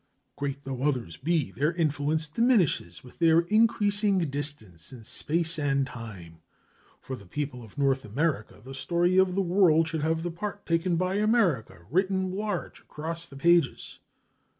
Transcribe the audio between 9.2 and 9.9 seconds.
the world